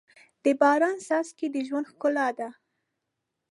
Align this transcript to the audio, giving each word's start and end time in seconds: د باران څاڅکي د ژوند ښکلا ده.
د 0.43 0.45
باران 0.61 0.97
څاڅکي 1.07 1.47
د 1.51 1.57
ژوند 1.67 1.89
ښکلا 1.91 2.27
ده. 2.39 2.49